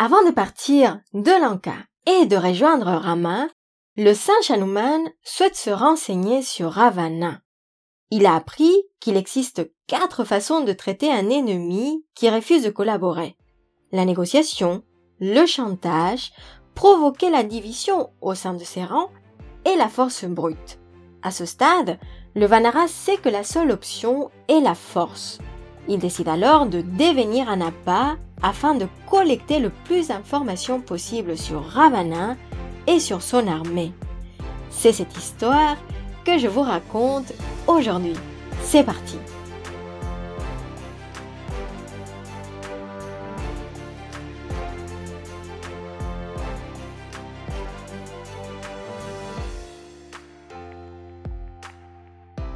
[0.00, 1.74] Avant de partir de Lanka
[2.06, 3.48] et de rejoindre Rama,
[3.96, 7.40] le saint Hanuman souhaite se renseigner sur Ravana.
[8.12, 13.36] Il a appris qu'il existe quatre façons de traiter un ennemi qui refuse de collaborer.
[13.90, 14.84] La négociation,
[15.18, 16.30] le chantage,
[16.76, 19.10] provoquer la division au sein de ses rangs
[19.64, 20.78] et la force brute.
[21.24, 21.98] À ce stade,
[22.36, 25.40] le Vanara sait que la seule option est la force.
[25.88, 31.64] Il décide alors de devenir un appât afin de collecter le plus d'informations possible sur
[31.64, 32.36] Ravana
[32.86, 33.92] et sur son armée.
[34.70, 35.76] C'est cette histoire
[36.24, 37.32] que je vous raconte
[37.66, 38.14] aujourd'hui.
[38.62, 39.16] C'est parti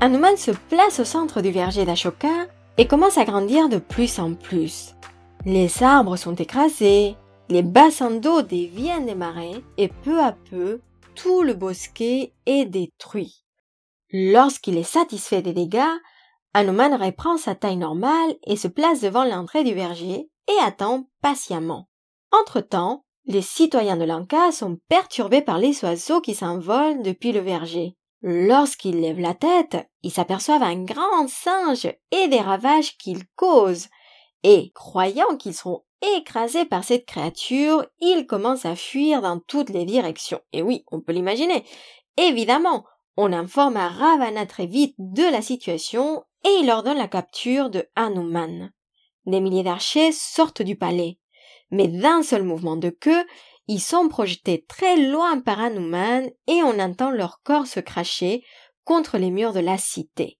[0.00, 2.46] Hanuman se place au centre du verger d'Ashoka
[2.78, 4.94] et commence à grandir de plus en plus.
[5.44, 7.16] Les arbres sont écrasés,
[7.48, 10.80] les bassins d'eau deviennent des marais et peu à peu,
[11.14, 13.44] tout le bosquet est détruit.
[14.10, 15.96] Lorsqu'il est satisfait des dégâts,
[16.54, 21.88] Hanuman reprend sa taille normale et se place devant l'entrée du verger et attend patiemment.
[22.32, 27.94] Entre-temps, les citoyens de Lanka sont perturbés par les oiseaux qui s'envolent depuis le verger.
[28.22, 33.88] Lorsqu'ils lèvent la tête, ils s'aperçoivent un grand singe et des ravages qu'il cause.
[34.44, 35.82] Et, croyant qu'ils seront
[36.16, 40.40] écrasés par cette créature, ils commencent à fuir dans toutes les directions.
[40.52, 41.64] Et oui, on peut l'imaginer.
[42.16, 42.84] Évidemment,
[43.16, 47.84] on informe à Ravana très vite de la situation et il ordonne la capture de
[47.96, 48.70] Hanuman.
[49.26, 51.18] Des milliers d'archers sortent du palais.
[51.70, 53.24] Mais d'un seul mouvement de queue,
[53.66, 58.42] ils sont projetés très loin par Hanuman et on entend leur corps se cracher
[58.84, 60.38] contre les murs de la cité.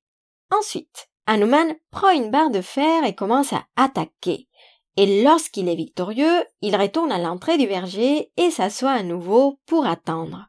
[0.50, 4.48] Ensuite, Hanuman prend une barre de fer et commence à attaquer.
[4.96, 9.86] Et lorsqu'il est victorieux, il retourne à l'entrée du verger et s'assoit à nouveau pour
[9.86, 10.46] attendre.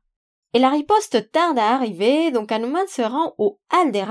[0.53, 4.05] Et la riposte tarde à arriver, donc Hanuman se rend au Hall des.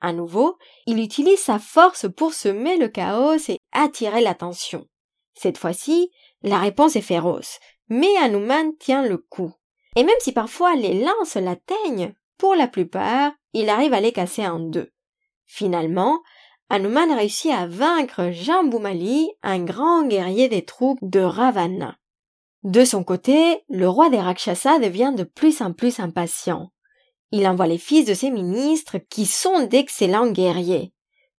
[0.00, 0.56] À nouveau,
[0.86, 4.86] il utilise sa force pour semer le chaos et attirer l'attention.
[5.34, 6.10] Cette fois-ci,
[6.40, 7.58] la réponse est féroce,
[7.90, 9.52] mais Hanuman tient le coup.
[9.94, 14.48] Et même si parfois les lances l'atteignent, pour la plupart, il arrive à les casser
[14.48, 14.90] en deux.
[15.52, 16.22] Finalement,
[16.68, 21.98] Hanuman réussit à vaincre Jambumali, un grand guerrier des troupes de Ravana.
[22.62, 26.70] De son côté, le roi des Rakshasas devient de plus en plus impatient.
[27.32, 30.92] Il envoie les fils de ses ministres qui sont d'excellents guerriers.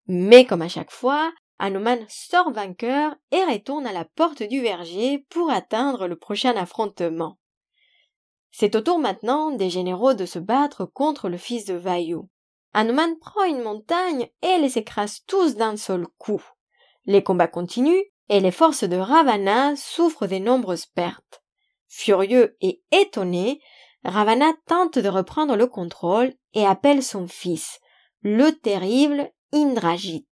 [0.07, 5.25] Mais comme à chaque fois, Hanuman sort vainqueur et retourne à la porte du verger
[5.29, 7.37] pour atteindre le prochain affrontement.
[8.51, 12.23] C'est au tour maintenant des généraux de se battre contre le fils de Vayu.
[12.73, 16.41] Hanuman prend une montagne et les écrase tous d'un seul coup.
[17.05, 21.43] Les combats continuent et les forces de Ravana souffrent de nombreuses pertes.
[21.87, 23.59] Furieux et étonné,
[24.05, 27.79] Ravana tente de reprendre le contrôle et appelle son fils,
[28.21, 30.27] le terrible Indrajit.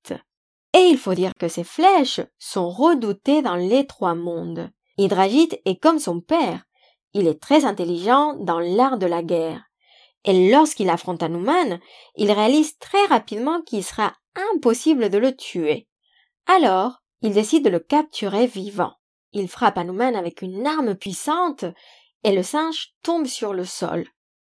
[0.75, 4.71] Et il faut dire que ces flèches sont redoutées dans les trois mondes.
[4.97, 6.65] Hydragite est comme son père.
[7.15, 9.68] Il est très intelligent dans l'art de la guerre.
[10.25, 11.81] Et lorsqu'il affronte Hanuman,
[12.17, 14.15] il réalise très rapidement qu'il sera
[14.53, 15.89] impossible de le tuer.
[16.47, 18.95] Alors, il décide de le capturer vivant.
[19.33, 21.65] Il frappe Hanuman avec une arme puissante
[22.25, 24.07] et le singe tombe sur le sol.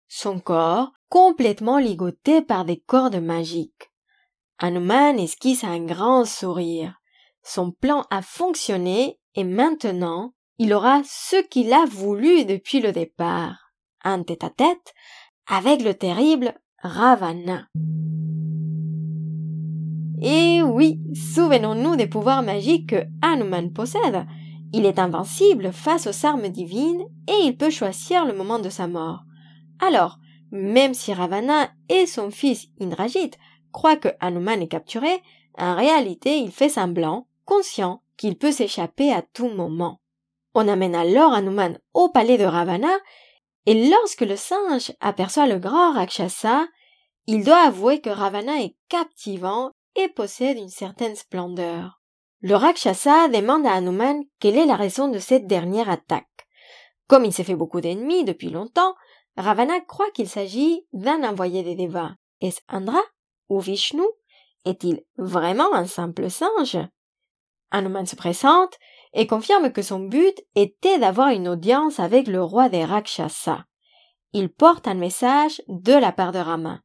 [0.08, 3.92] Son corps complètement ligoté par des cordes magiques.
[4.60, 7.00] Hanuman esquisse un grand sourire.
[7.44, 13.74] Son plan a fonctionné et maintenant il aura ce qu'il a voulu depuis le départ.
[14.04, 14.94] Un tête-à-tête
[15.48, 17.68] avec le terrible Ravana.
[20.22, 24.26] Et oui, souvenons-nous des pouvoirs magiques que Hanuman possède.
[24.72, 28.88] Il est invincible face aux armes divines et il peut choisir le moment de sa
[28.88, 29.24] mort.
[29.80, 30.18] Alors,
[30.52, 33.32] même si Ravana et son fils Indrajit
[33.72, 35.22] croit que Hanuman est capturé,
[35.58, 40.00] en réalité il fait semblant, conscient qu'il peut s'échapper à tout moment.
[40.56, 42.94] On amène alors Hanuman au palais de Ravana,
[43.66, 46.68] et lorsque le singe aperçoit le grand Rakshasa,
[47.28, 52.02] il doit avouer que Ravana est captivant et possède une certaine splendeur.
[52.42, 56.28] Le Rakshasa demande à Hanuman quelle est la raison de cette dernière attaque.
[57.08, 58.96] Comme il s'est fait beaucoup d'ennemis depuis longtemps,
[59.38, 62.12] Ravana croit qu'il s'agit d'un envoyé des Devas.
[62.42, 63.02] Est-ce Andra
[63.48, 64.04] ou Vishnu?
[64.66, 66.78] Est-il vraiment un simple singe?
[67.72, 68.78] Hanuman se présente
[69.14, 73.66] et confirme que son but était d'avoir une audience avec le roi des Rakshasa.
[74.34, 76.82] Il porte un message de la part de Rama.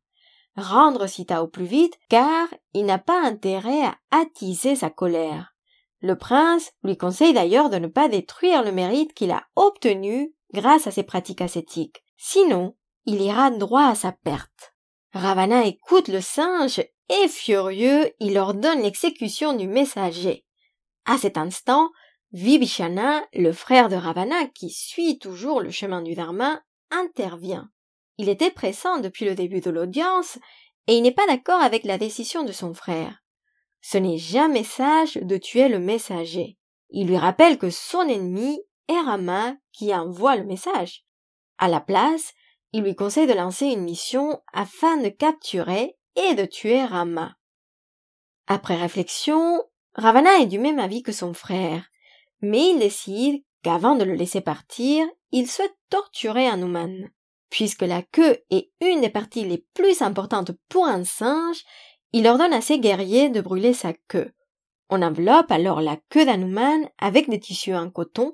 [0.56, 5.54] Rendre Sita au plus vite car il n'a pas intérêt à attiser sa colère.
[6.00, 10.86] Le prince lui conseille d'ailleurs de ne pas détruire le mérite qu'il a obtenu grâce
[10.86, 12.04] à ses pratiques ascétiques.
[12.16, 12.76] Sinon,
[13.06, 14.74] il ira droit à sa perte.
[15.12, 20.44] Ravana écoute le singe et furieux, il ordonne l'exécution du messager.
[21.06, 21.90] À cet instant,
[22.32, 27.70] Vibhishana, le frère de Ravana, qui suit toujours le chemin du Dharma, intervient.
[28.18, 30.38] Il était pressant depuis le début de l'audience
[30.86, 33.22] et il n'est pas d'accord avec la décision de son frère.
[33.80, 36.58] Ce n'est jamais sage de tuer le messager.
[36.90, 41.04] Il lui rappelle que son ennemi est Rama qui envoie le message.
[41.58, 42.32] À la place,
[42.72, 47.36] il lui conseille de lancer une mission afin de capturer et de tuer Rama.
[48.46, 49.62] Après réflexion,
[49.94, 51.88] Ravana est du même avis que son frère,
[52.40, 57.10] mais il décide qu'avant de le laisser partir, il souhaite torturer Hanuman.
[57.50, 61.64] Puisque la queue est une des parties les plus importantes pour un singe,
[62.12, 64.32] il ordonne à ses guerriers de brûler sa queue.
[64.90, 68.32] On enveloppe alors la queue d'Hanuman avec des tissus en coton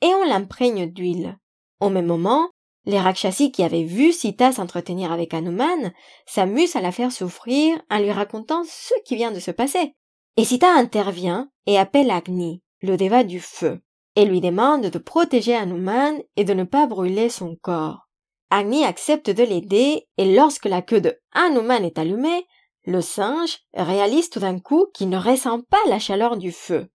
[0.00, 1.38] et on l'imprègne d'huile.
[1.80, 2.50] Au même moment,
[2.86, 5.92] les Rakshasi qui avaient vu Sita s'entretenir avec Hanuman
[6.26, 9.94] s'amusent à la faire souffrir en lui racontant ce qui vient de se passer.
[10.36, 13.80] Et Sita intervient et appelle Agni, le déva du feu,
[14.16, 18.08] et lui demande de protéger Hanuman et de ne pas brûler son corps.
[18.50, 22.46] Agni accepte de l'aider et lorsque la queue de Hanuman est allumée,
[22.84, 26.88] le singe réalise tout d'un coup qu'il ne ressent pas la chaleur du feu.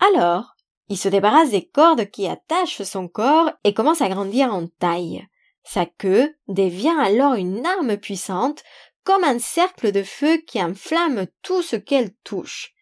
[0.00, 0.54] Alors,
[0.88, 5.26] il se débarrasse des cordes qui attachent son corps et commence à grandir en taille.
[5.64, 8.62] Sa queue devient alors une arme puissante,
[9.04, 12.72] comme un cercle de feu qui enflamme tout ce qu'elle touche.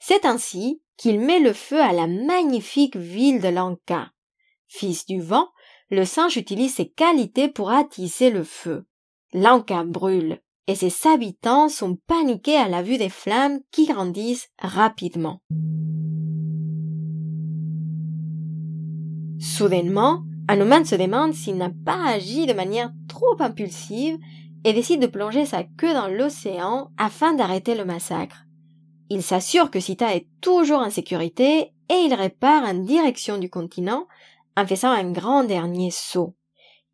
[0.00, 4.10] C'est ainsi qu'il met le feu à la magnifique ville de Lanka.
[4.66, 5.48] Fils du vent,
[5.90, 8.84] le singe utilise ses qualités pour attiser le feu.
[9.32, 15.40] Lanka brûle, et ses habitants sont paniqués à la vue des flammes qui grandissent rapidement.
[19.40, 24.18] Soudainement, Hanuman se demande s'il n'a pas agi de manière trop impulsive
[24.64, 28.47] et décide de plonger sa queue dans l'océan afin d'arrêter le massacre.
[29.10, 34.06] Il s'assure que Sita est toujours en sécurité et il répare en direction du continent
[34.56, 36.36] en faisant un grand dernier saut.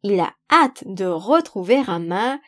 [0.02, 2.38] Il a hâte de retrouver Rama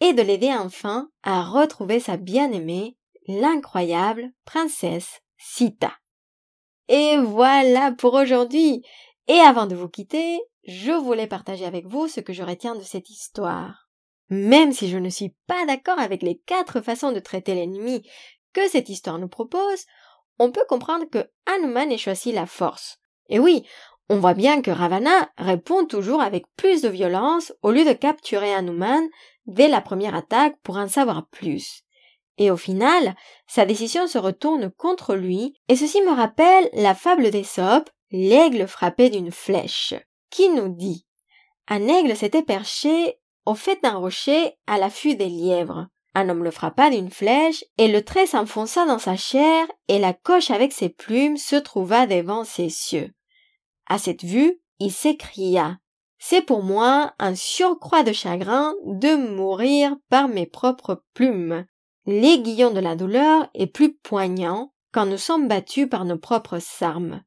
[0.00, 5.92] et de l'aider enfin à retrouver sa bien-aimée, l'incroyable princesse Sita.
[6.88, 8.82] Et voilà pour aujourd'hui.
[9.28, 12.82] Et avant de vous quitter, je voulais partager avec vous ce que je retiens de
[12.82, 13.88] cette histoire.
[14.28, 18.02] Même si je ne suis pas d'accord avec les quatre façons de traiter l'ennemi
[18.54, 19.84] que cette histoire nous propose,
[20.38, 22.98] on peut comprendre que Hanuman ait choisi la force.
[23.28, 23.64] Et oui,
[24.08, 28.54] on voit bien que Ravana répond toujours avec plus de violence au lieu de capturer
[28.54, 29.06] Hanuman
[29.46, 31.82] dès la première attaque pour en savoir plus.
[32.38, 33.14] Et au final,
[33.46, 39.08] sa décision se retourne contre lui, et ceci me rappelle la fable d'Ésope, l'aigle frappé
[39.08, 39.94] d'une flèche
[40.34, 41.06] qui nous dit
[41.68, 45.86] Un aigle s'était perché au fait d'un rocher à l'affût des lièvres.
[46.14, 50.12] Un homme le frappa d'une flèche, et le trait s'enfonça dans sa chair, et la
[50.12, 53.10] coche avec ses plumes se trouva devant ses cieux.
[53.86, 55.78] À cette vue, il s'écria
[56.18, 61.66] C'est pour moi un surcroît de chagrin de mourir par mes propres plumes.
[62.06, 67.22] L'aiguillon de la douleur est plus poignant quand nous sommes battus par nos propres armes.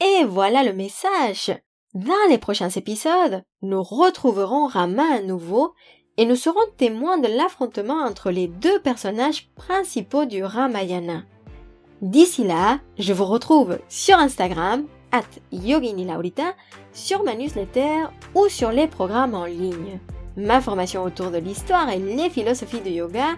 [0.00, 1.52] Et voilà le message.
[1.94, 5.74] Dans les prochains épisodes, nous retrouverons Rama à nouveau
[6.22, 11.24] et nous serons témoins de l'affrontement entre les deux personnages principaux du Ramayana.
[12.00, 16.54] D'ici là, je vous retrouve sur Instagram, at Yogini Laurita,
[16.92, 18.04] sur ma newsletter
[18.36, 19.98] ou sur les programmes en ligne.
[20.36, 23.30] Ma formation autour de l'histoire et les philosophies de yoga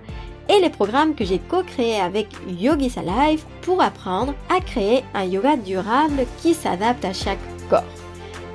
[0.50, 5.56] et les programmes que j'ai co-créés avec Yogis Alive pour apprendre à créer un yoga
[5.56, 7.38] durable qui s'adapte à chaque
[7.70, 7.82] corps.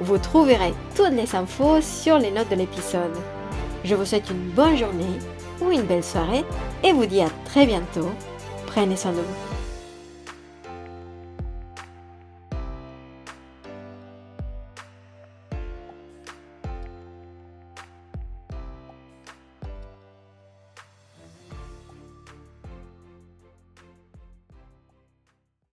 [0.01, 3.17] Vous trouverez toutes les infos sur les notes de l'épisode.
[3.83, 5.19] Je vous souhaite une bonne journée
[5.61, 6.43] ou une belle soirée
[6.83, 8.09] et vous dis à très bientôt.
[8.67, 9.58] Prenez soin de vous.